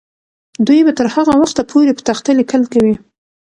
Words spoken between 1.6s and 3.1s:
پورې په تخته لیکل کوي.